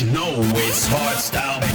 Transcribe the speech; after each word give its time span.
People 0.00 0.14
gon' 0.14 0.52
ride 0.52 0.52
with 0.52 1.62
me, 1.62 1.67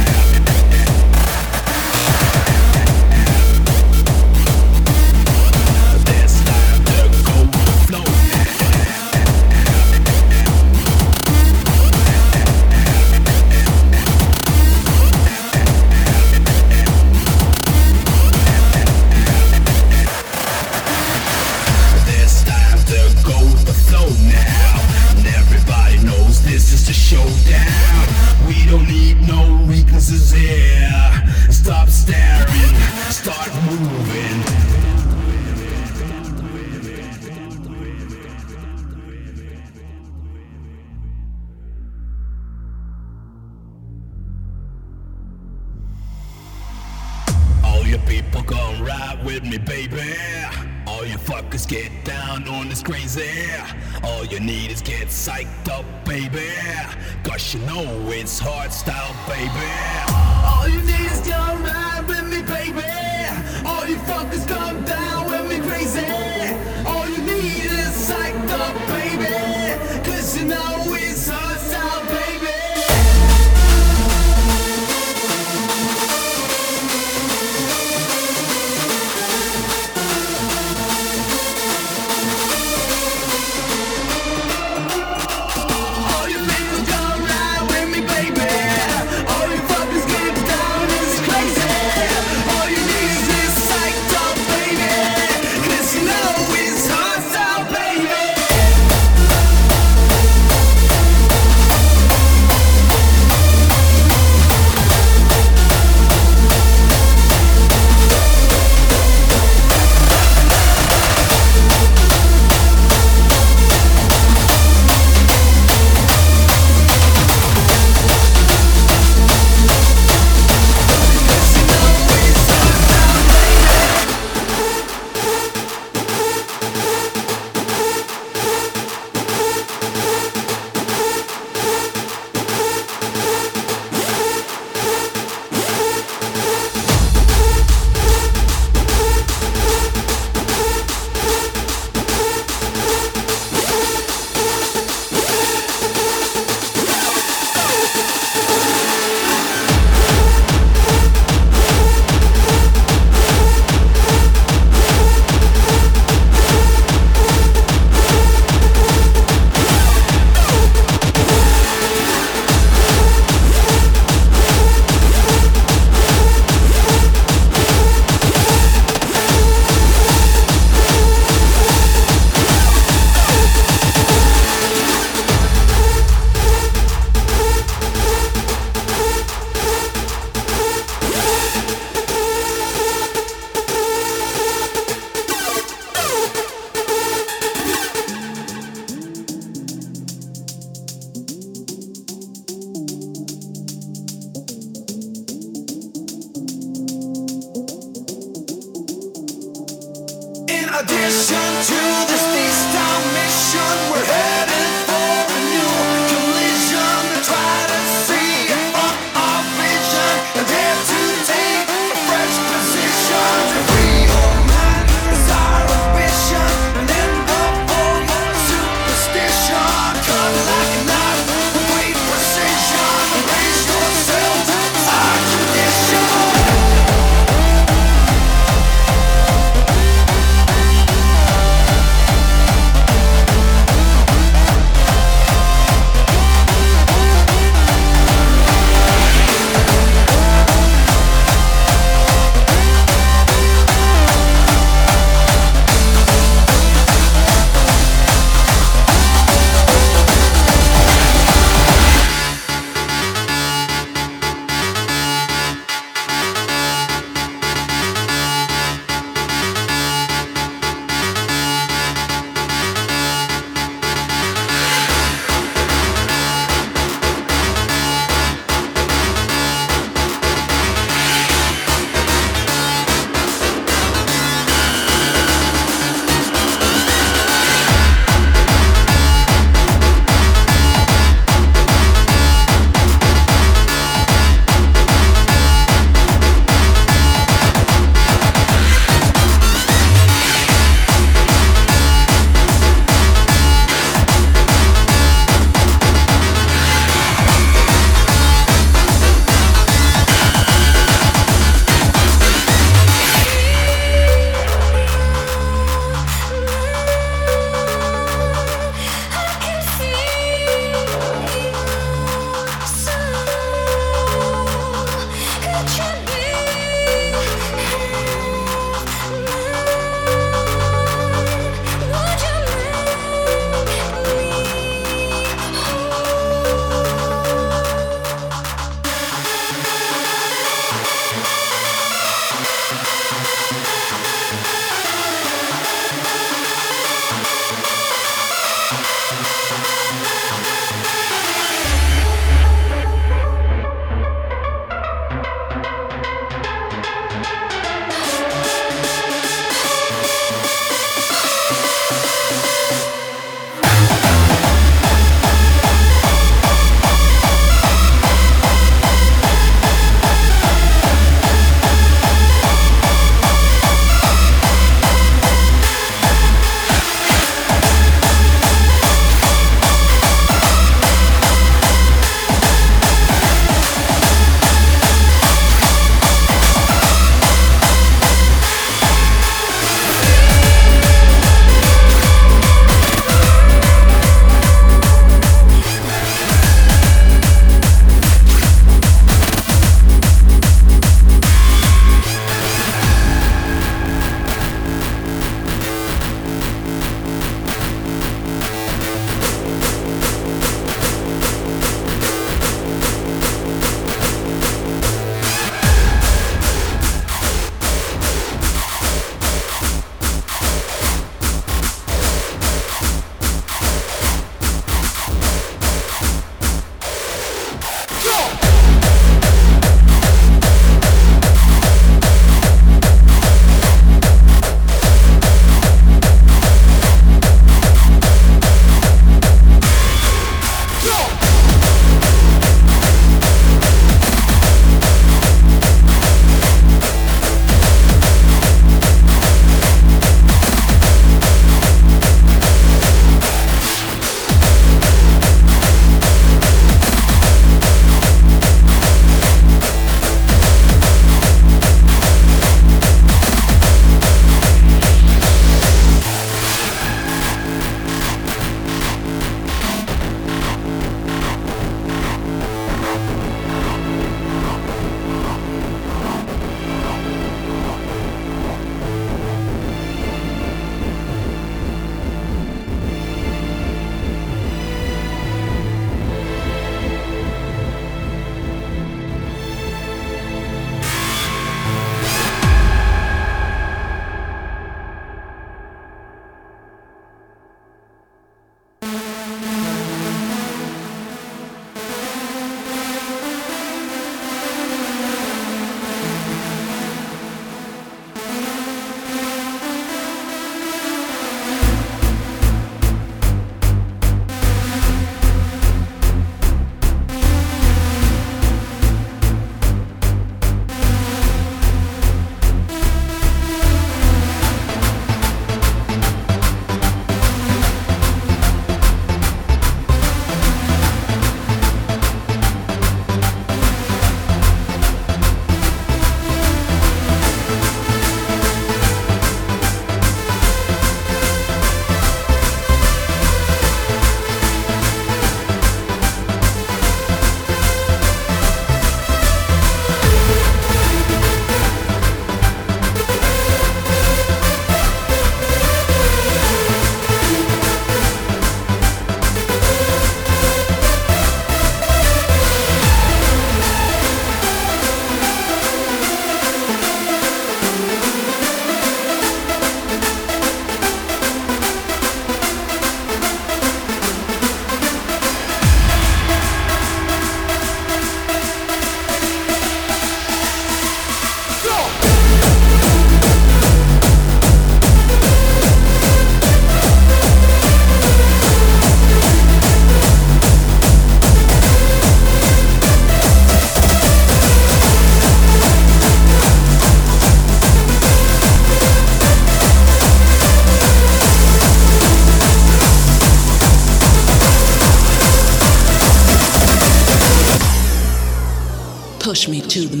to 599.71 599.87
the 599.87 600.00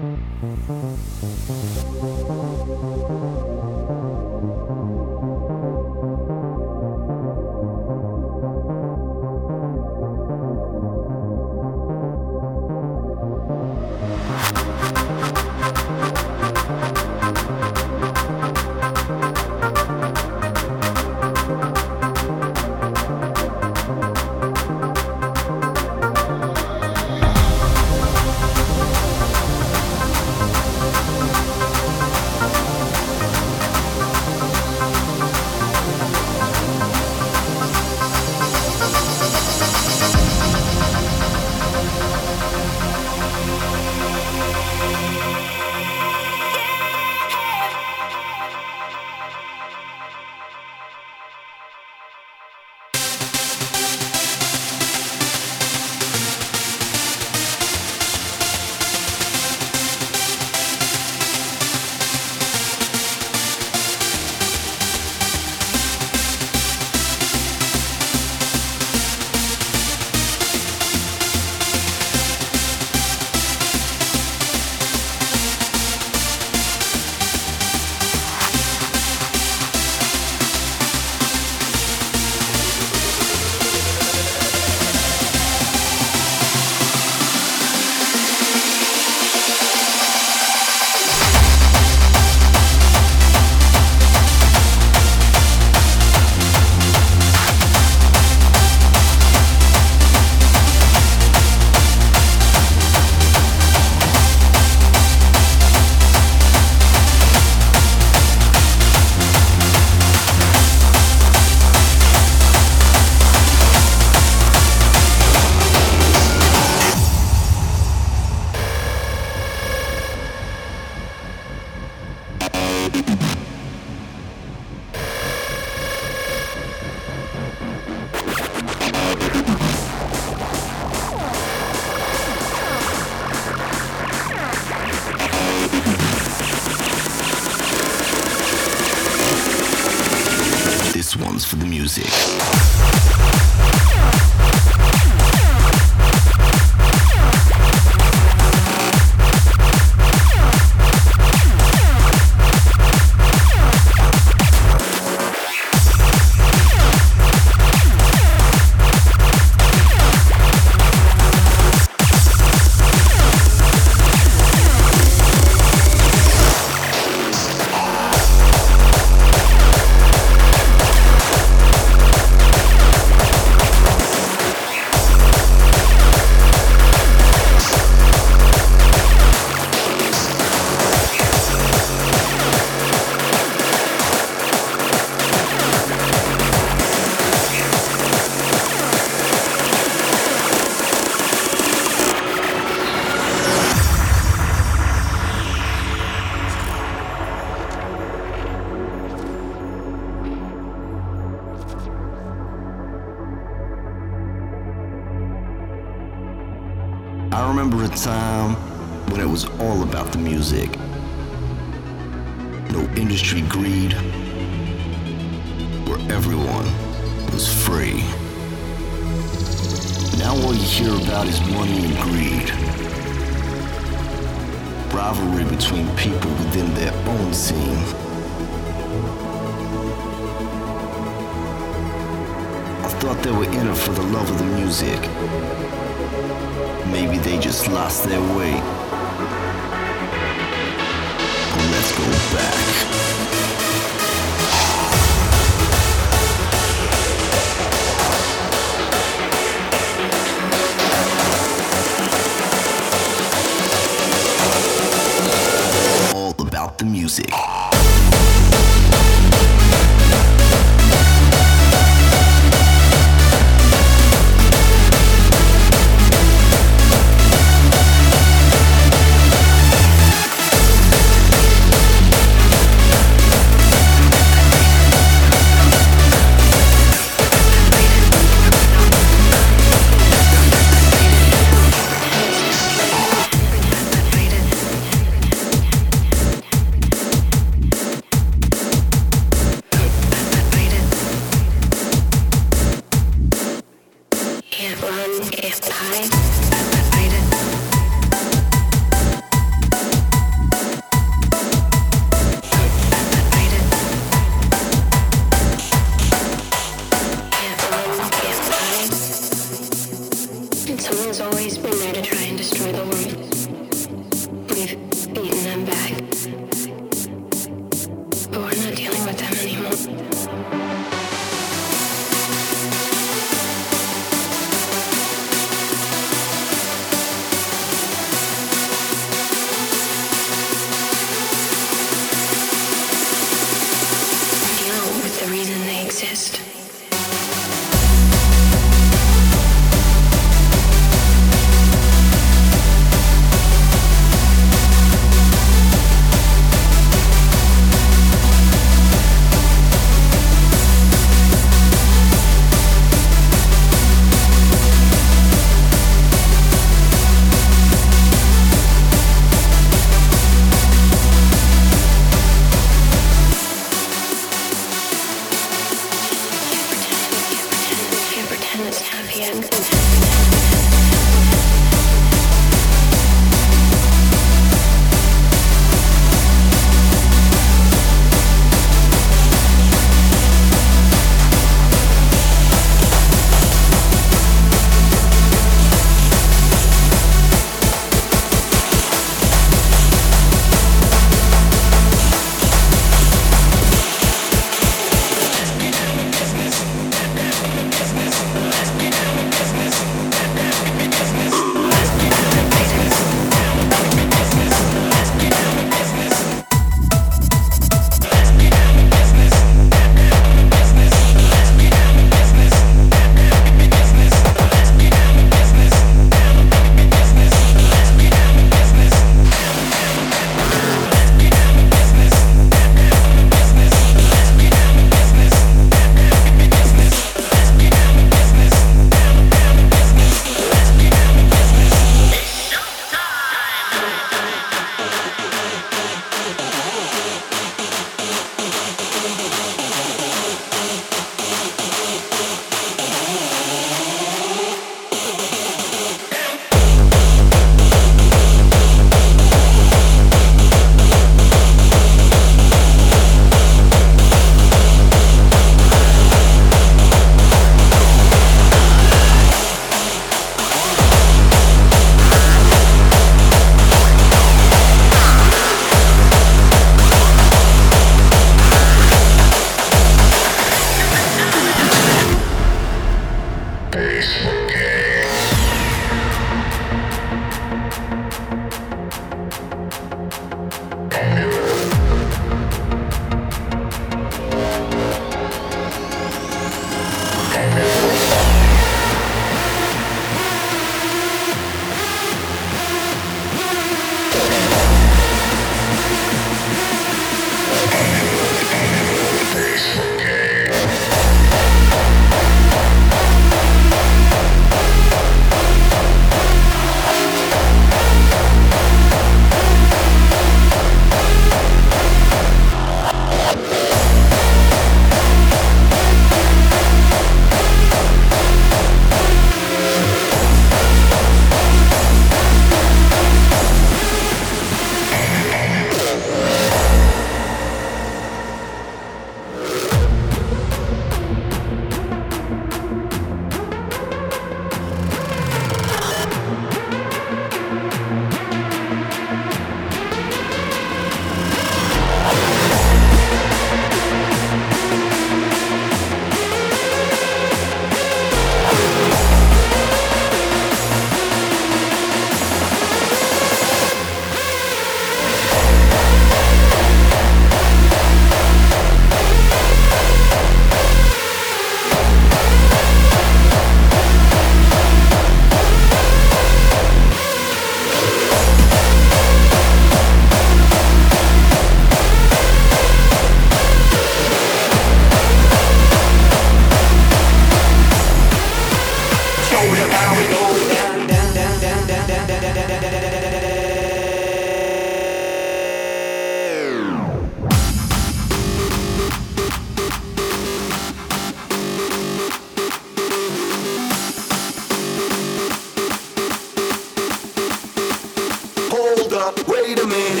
up, 599.11 599.27
wait 599.27 599.59
a 599.59 599.67
minute. 599.67 600.00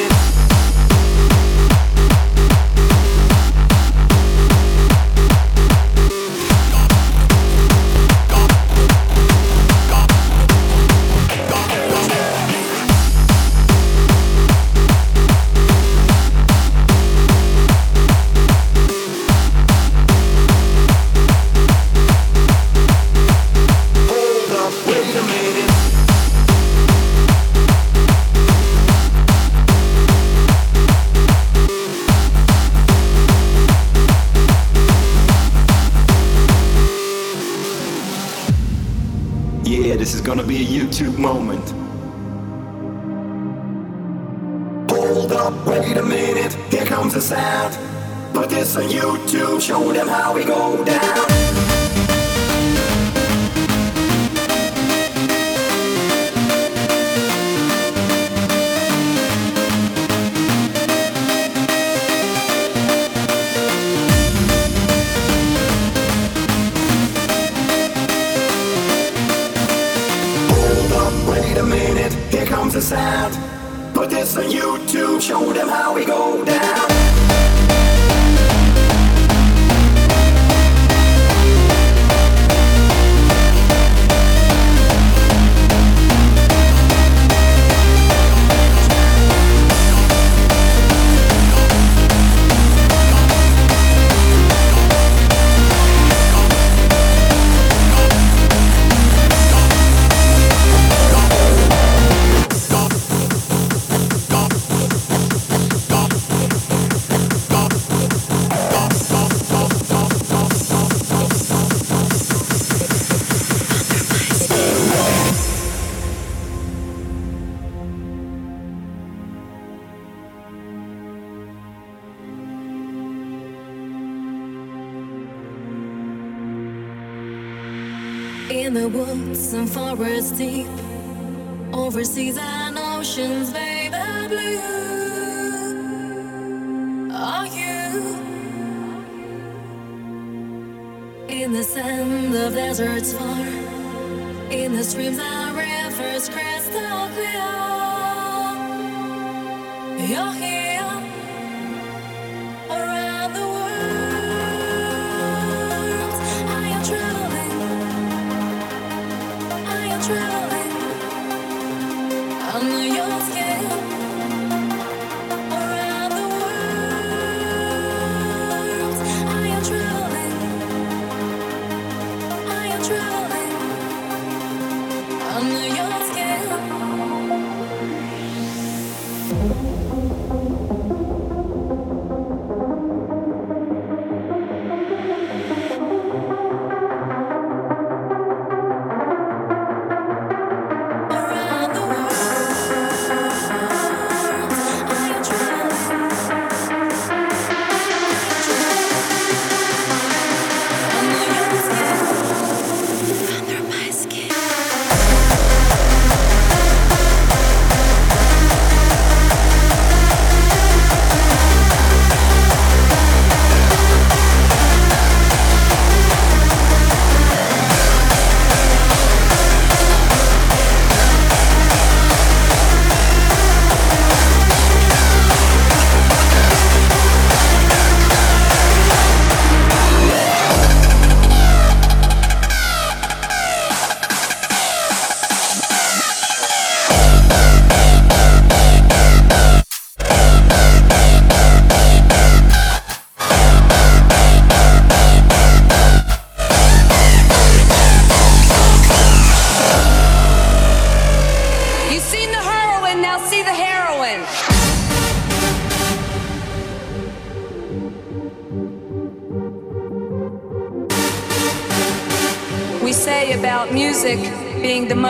you're 150.11 150.33
here. 150.33 150.70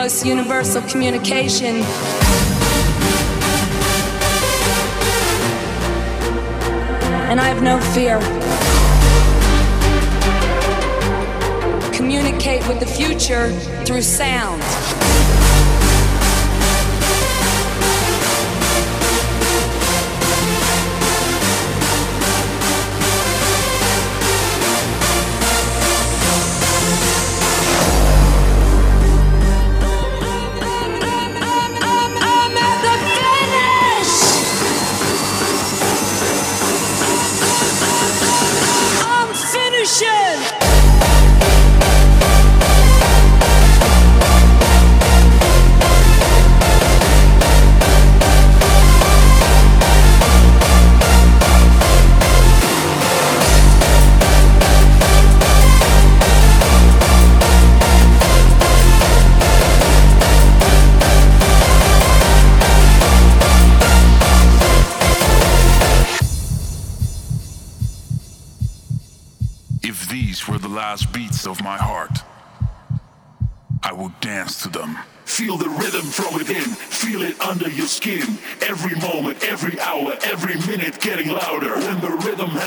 most 0.02 0.26
universal 0.26 0.82
communication. 0.90 1.76
And 7.30 7.38
I 7.38 7.46
have 7.46 7.62
no 7.62 7.78
fear. 7.94 8.18
Communicate 11.94 12.66
with 12.66 12.80
the 12.80 12.86
future 12.86 13.52
through 13.84 14.02
sound. 14.02 14.61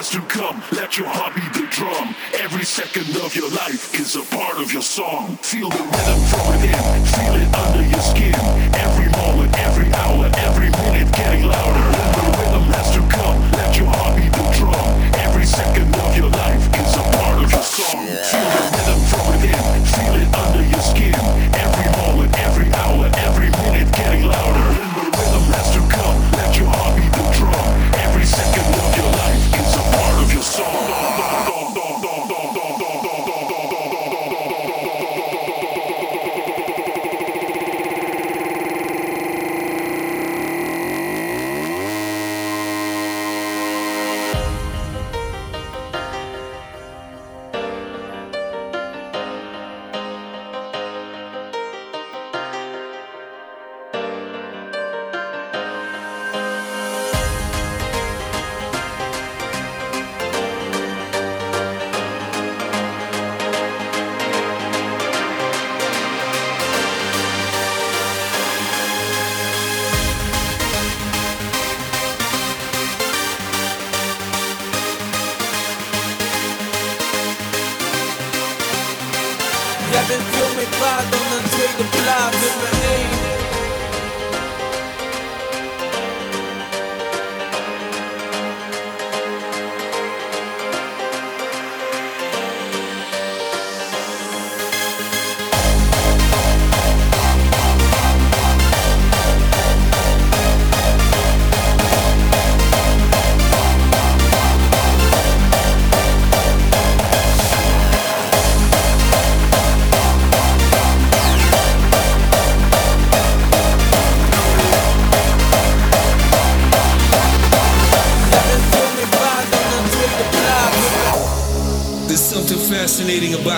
To 0.10 0.22
come, 0.22 0.45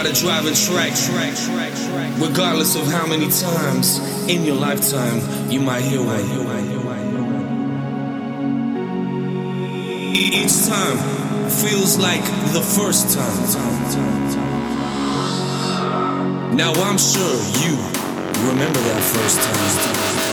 a 0.08 0.14
driving 0.14 0.54
track. 0.54 0.94
Regardless 2.18 2.76
of 2.76 2.88
how 2.88 3.06
many 3.08 3.30
times 3.30 4.00
in 4.30 4.46
your 4.46 4.56
lifetime 4.56 5.20
you 5.52 5.60
might 5.60 5.82
hear 5.82 6.02
one. 6.02 6.18
Each 10.16 10.66
time 10.66 10.98
feels 11.50 11.98
like 11.98 12.24
the 12.54 12.62
first 12.62 13.14
time. 13.18 13.48
Now 16.56 16.72
I'm 16.72 16.98
sure 16.98 17.36
you 17.64 17.76
remember 18.48 18.80
that 18.80 19.02
first 19.04 19.42
time. 19.42 20.27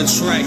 A 0.00 0.06
track. 0.06 0.46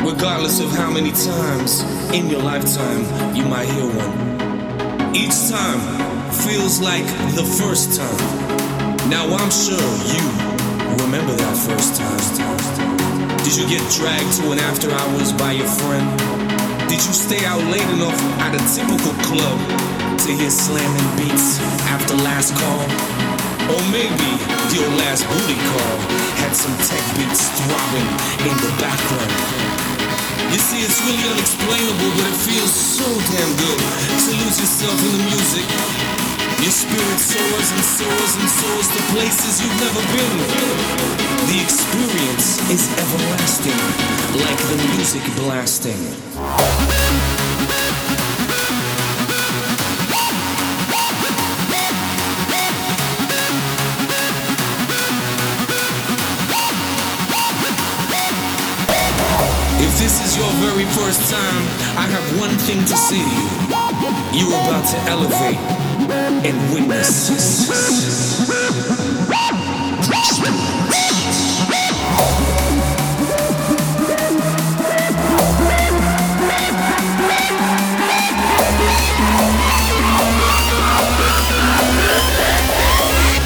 Regardless 0.00 0.60
of 0.60 0.70
how 0.70 0.90
many 0.90 1.12
times 1.12 1.82
in 2.14 2.30
your 2.30 2.40
lifetime 2.40 3.04
you 3.36 3.44
might 3.44 3.68
hear 3.68 3.84
one. 3.84 5.14
Each 5.14 5.36
time 5.52 5.80
feels 6.32 6.80
like 6.80 7.04
the 7.36 7.44
first 7.60 7.92
time. 8.00 9.10
Now 9.10 9.28
I'm 9.28 9.50
sure 9.50 9.84
you 10.08 10.24
remember 11.04 11.34
that 11.36 11.56
first 11.68 12.00
time. 12.00 13.36
Did 13.44 13.54
you 13.56 13.68
get 13.68 13.84
dragged 13.92 14.32
to 14.40 14.52
an 14.52 14.58
after 14.60 14.90
hours 14.90 15.32
by 15.34 15.52
your 15.52 15.68
friend? 15.68 16.08
Did 16.88 17.04
you 17.04 17.12
stay 17.12 17.44
out 17.44 17.60
late 17.68 17.88
enough 17.92 18.16
at 18.40 18.56
a 18.56 18.62
typical 18.72 19.12
club 19.28 19.58
to 20.20 20.32
hear 20.32 20.50
slamming 20.50 21.16
beats 21.18 21.60
after 21.92 22.14
last 22.16 22.56
call? 22.56 23.31
Or 23.72 23.80
maybe 23.88 24.28
your 24.76 24.88
last 25.00 25.24
booty 25.32 25.56
call 25.56 25.96
had 26.44 26.52
some 26.52 26.76
tech 26.84 27.00
beats 27.16 27.48
throbbing 27.56 28.08
in 28.44 28.56
the 28.60 28.72
background. 28.76 29.32
You 30.52 30.60
see, 30.60 30.84
it's 30.84 31.00
really 31.08 31.24
unexplainable, 31.32 32.10
but 32.12 32.26
it 32.28 32.38
feels 32.44 32.68
so 32.68 33.08
damn 33.32 33.52
good 33.56 33.80
to 33.80 34.30
lose 34.44 34.60
yourself 34.60 34.92
in 34.92 35.12
the 35.16 35.24
music. 35.24 35.66
Your 36.60 36.70
spirit 36.70 37.16
soars 37.16 37.68
and 37.72 37.84
soars 37.96 38.32
and 38.36 38.48
soars 38.60 38.88
to 38.92 39.00
places 39.16 39.64
you've 39.64 39.80
never 39.80 40.04
been. 40.12 40.36
The 41.48 41.58
experience 41.64 42.60
is 42.68 42.92
everlasting, 43.00 43.80
like 44.44 44.60
the 44.68 44.76
music 44.92 45.24
blasting. 45.40 47.31
This 60.02 60.18
is 60.26 60.36
your 60.36 60.50
very 60.54 60.84
first 60.98 61.30
time, 61.30 61.62
I 61.96 62.06
have 62.10 62.40
one 62.40 62.50
thing 62.66 62.80
to 62.80 62.96
say 62.96 63.22
to 63.22 63.34
you. 63.38 64.48
You're 64.48 64.58
about 64.66 64.84
to 64.90 64.98
elevate 65.08 65.58
and 66.44 66.74
witness. 66.74 67.30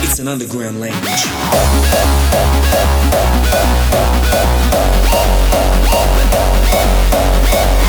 It's 0.03 0.19
an 0.19 0.29
underground 0.29 0.81
language. 0.81 1.27
Is 7.57 7.86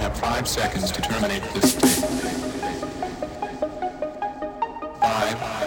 have 0.00 0.16
five 0.16 0.48
seconds 0.48 0.90
to 0.90 1.02
terminate 1.02 1.42
this 1.52 1.74
tape. 1.74 2.10
Five. 5.00 5.59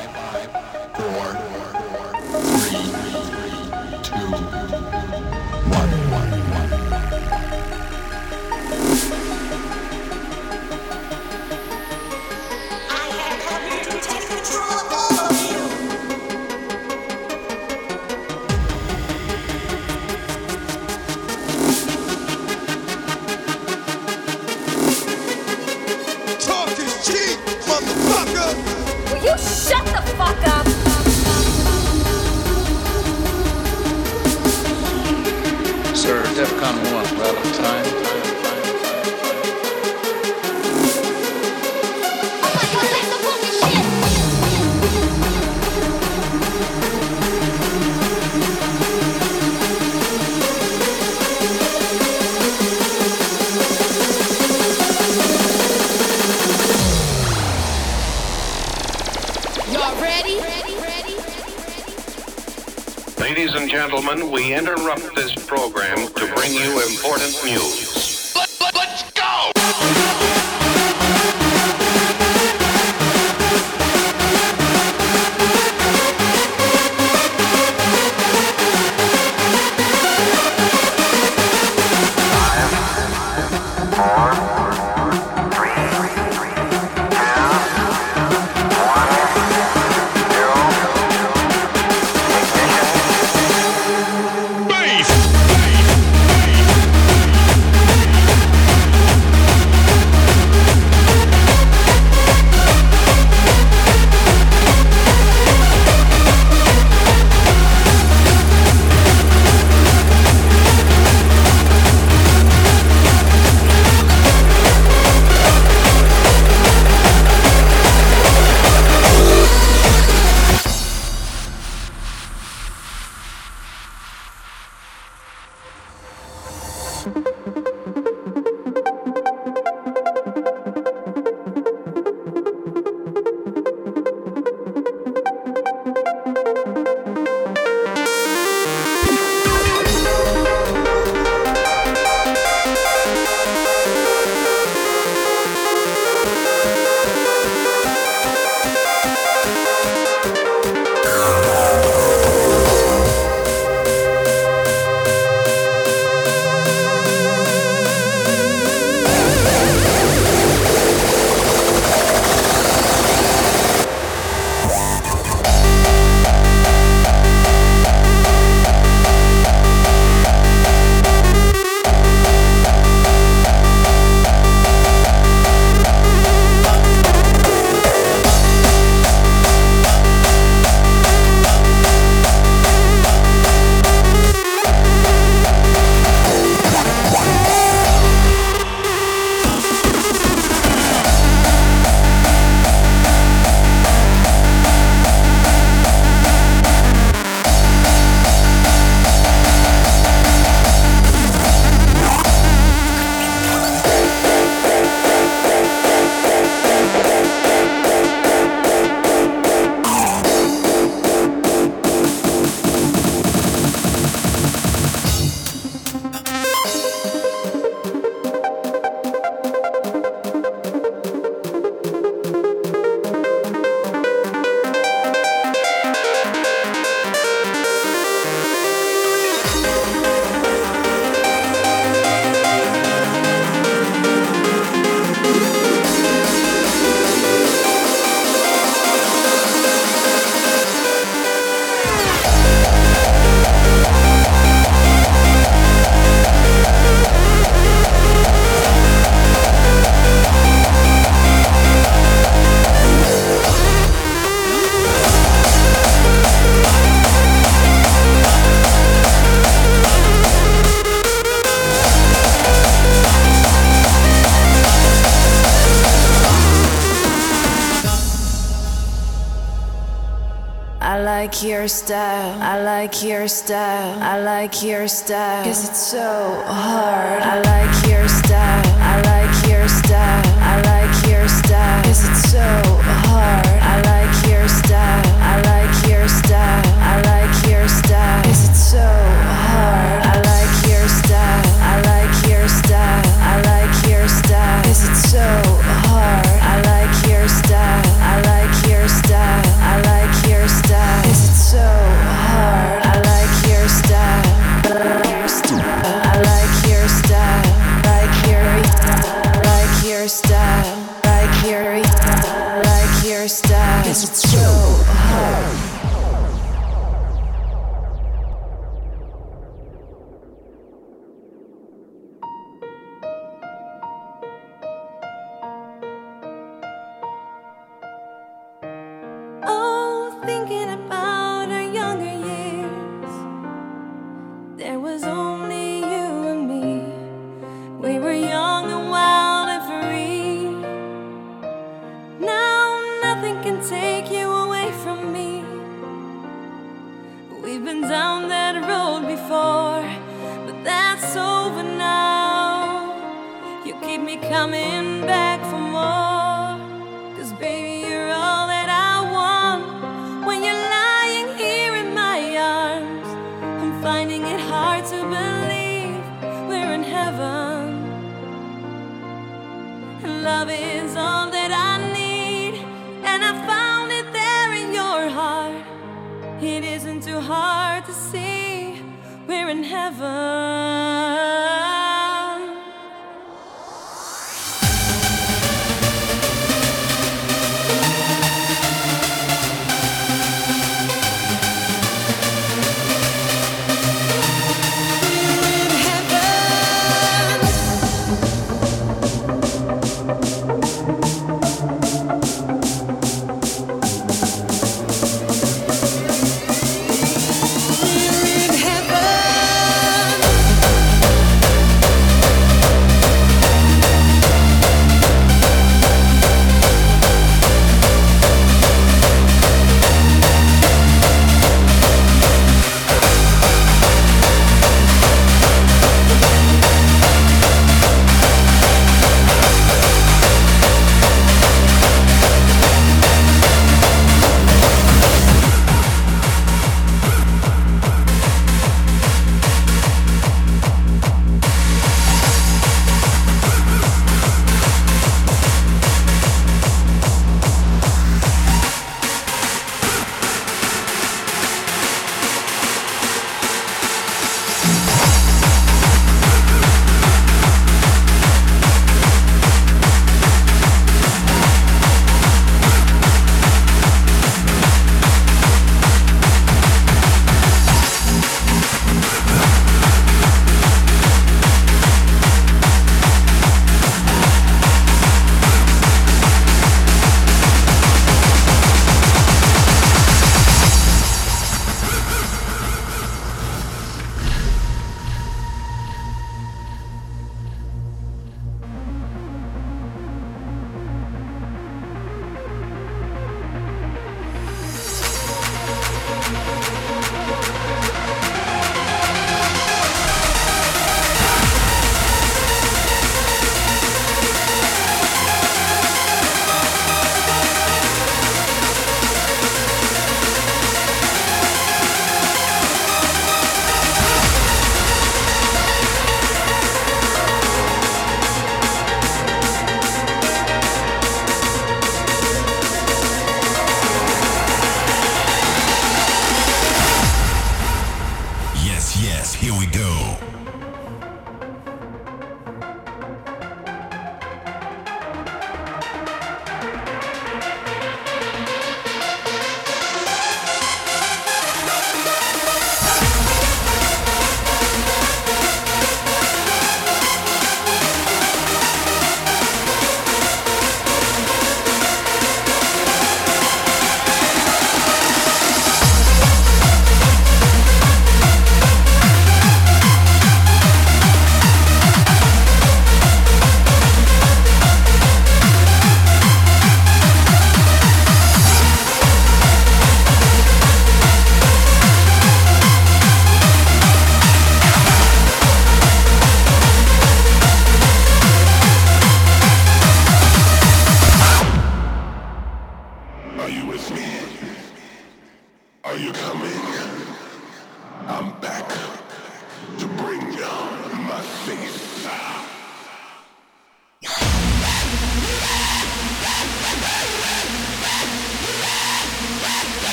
like 272.94 273.04
your 273.04 273.28
style. 273.28 273.98
I 274.04 274.22
like 274.22 274.62
your 274.62 274.88
style. 274.88 275.44
Cause 275.44 275.68
it's 275.68 275.80
so 275.80 276.03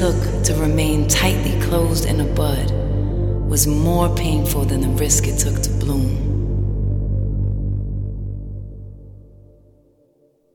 took 0.00 0.42
to 0.42 0.54
remain 0.54 1.06
tightly 1.08 1.60
closed 1.60 2.06
in 2.06 2.20
a 2.20 2.24
bud 2.24 2.70
was 3.50 3.66
more 3.66 4.08
painful 4.16 4.64
than 4.64 4.80
the 4.80 4.88
risk 4.88 5.26
it 5.26 5.38
took 5.38 5.60
to 5.60 5.68
bloom. 5.72 6.08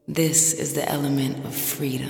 This 0.07 0.51
is 0.53 0.73
the 0.73 0.89
element 0.89 1.45
of 1.45 1.53
freedom. 1.53 2.09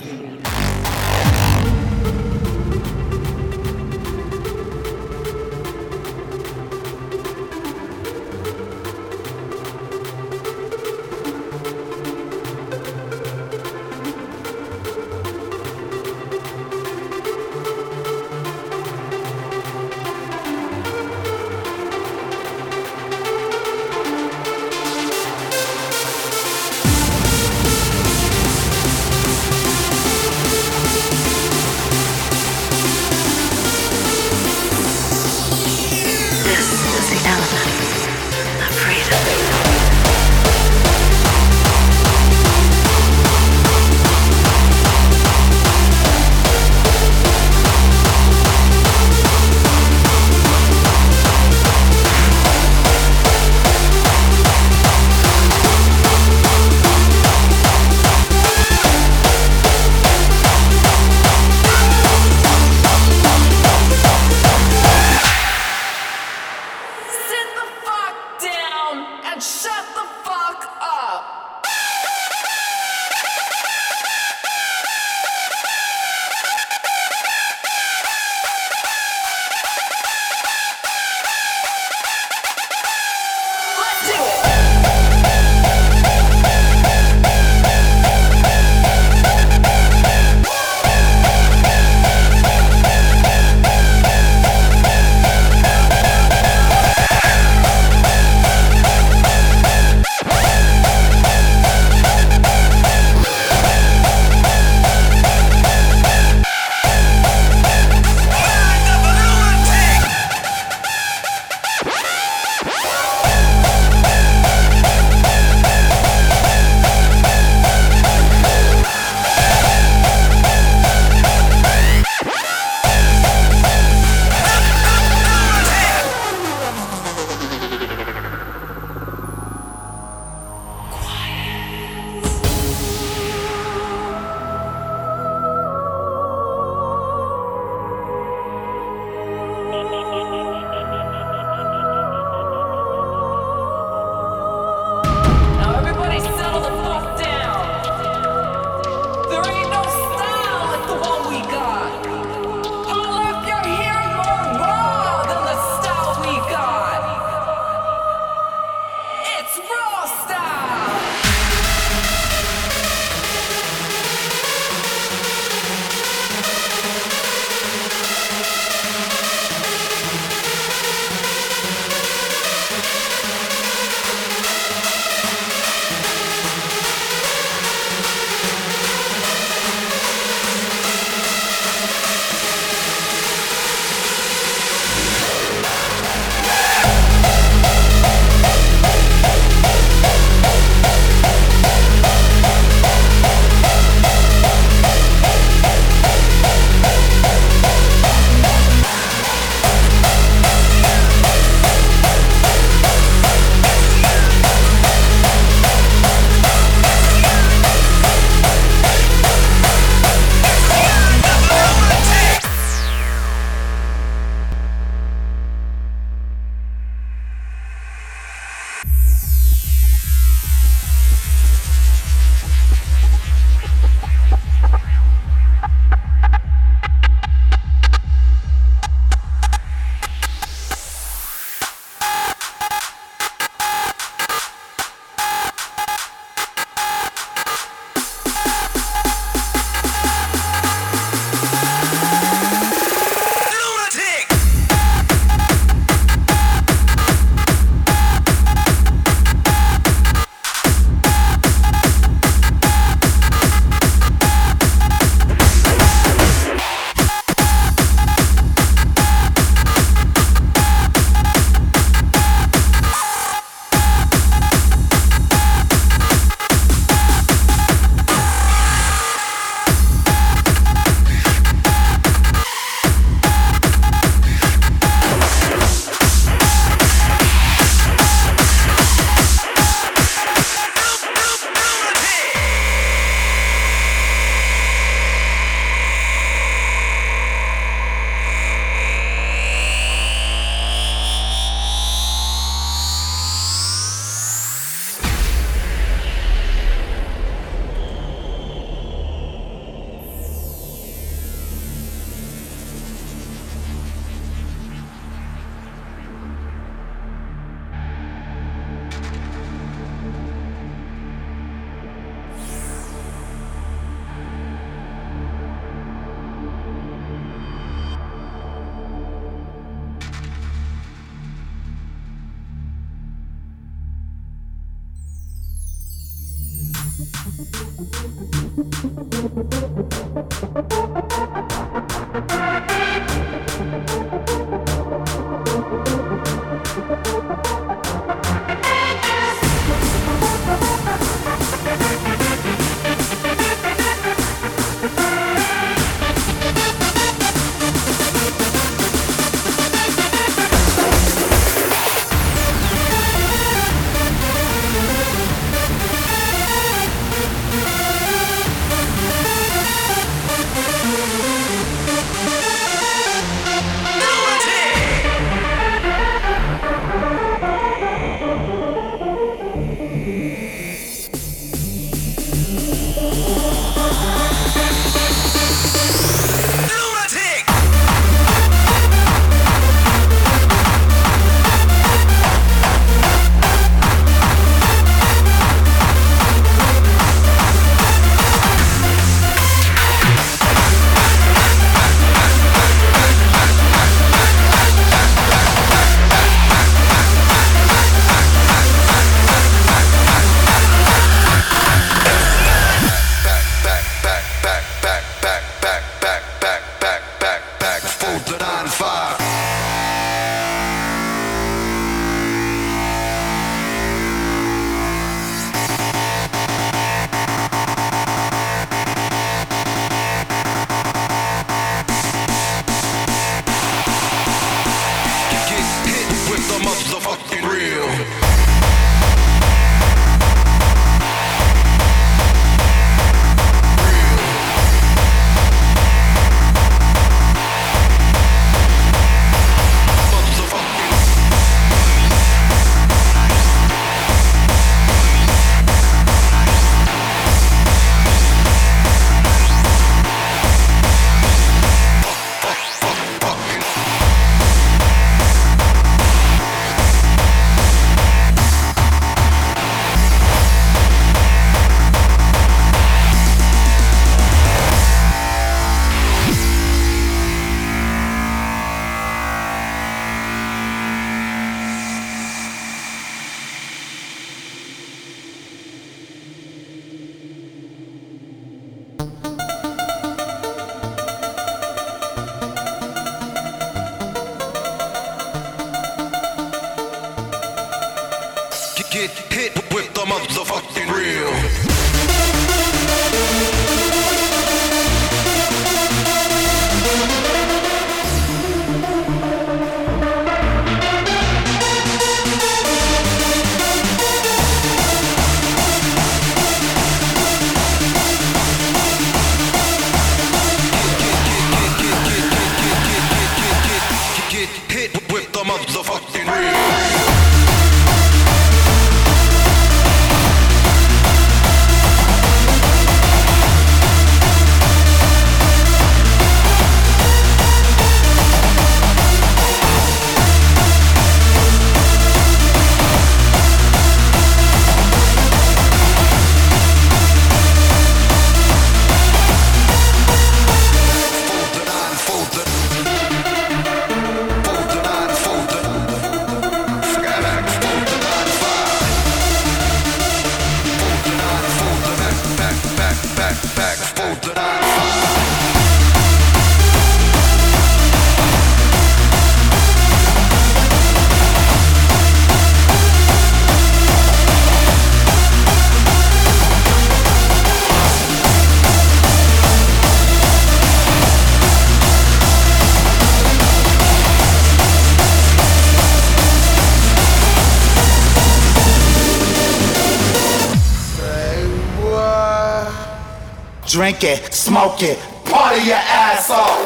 Drink 583.76 584.04
it, 584.04 584.32
smoke 584.32 584.82
it, 584.82 584.98
party 585.26 585.60
your 585.66 585.76
ass 585.76 586.30
off. 586.30 586.64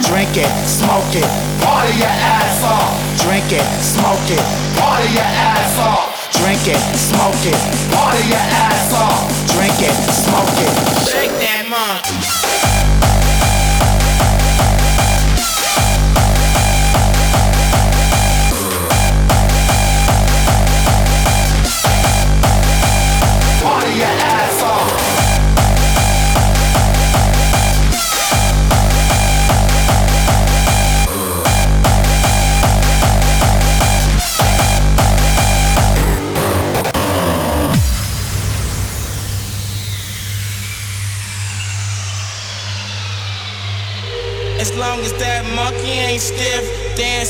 Drink 0.00 0.32
it, 0.32 0.48
smoke 0.64 1.12
it, 1.12 1.28
party 1.60 1.92
your 1.98 2.08
ass 2.08 2.64
off. 2.64 3.20
Drink 3.20 3.52
it, 3.52 3.60
smoke 3.84 4.16
it, 4.30 4.40
party 4.80 5.12
your 5.12 5.28
ass 5.28 5.78
off. 5.78 6.32
Drink 6.40 6.66
it, 6.68 6.80
smoke 6.96 7.34
it, 7.44 7.92
party 7.92 8.28
your 8.28 8.38
ass 8.40 8.94
off. 8.94 9.28
Drink 9.52 9.78
it, 9.78 9.92
smoke 10.24 10.56
it. 10.56 11.06
Shake 11.06 11.32
that 11.38 11.66
mug. 11.68 12.61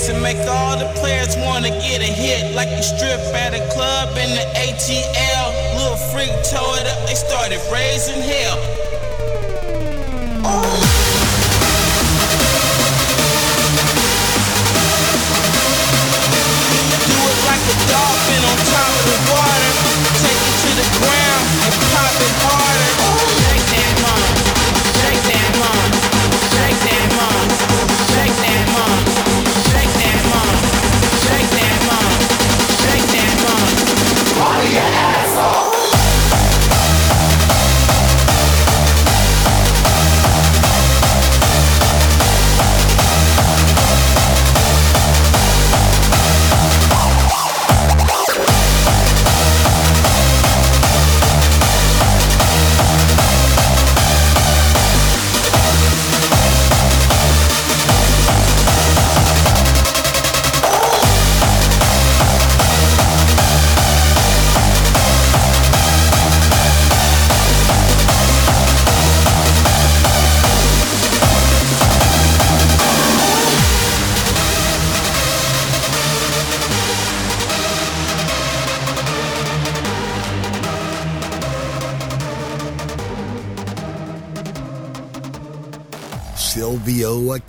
Dance 0.02 0.08
and 0.08 0.22
make 0.22 0.38
all 0.48 0.76
the 0.76 0.90
players 1.00 1.36
wanna 1.36 1.70
get 1.70 2.00
a 2.00 2.04
hit. 2.04 2.54
Like 2.54 2.68
a 2.68 2.82
strip 2.82 3.20
at 3.34 3.54
a 3.54 3.60
club 3.72 4.16
in 4.16 4.30
the 4.34 4.46
ATL. 4.54 5.76
Little 5.76 5.96
freak 5.96 6.30
tore 6.50 6.76
it 6.78 6.86
up, 6.86 7.06
they 7.06 7.14
started 7.14 7.60
raising 7.70 8.20
hell. 8.22 8.91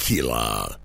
Aquila. 0.04 0.83